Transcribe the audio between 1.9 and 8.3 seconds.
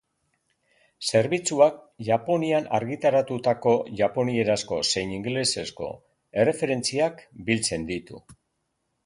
Japonian argitaratutako japonierazko zein ingelesezko erreferentziak biltzen ditu.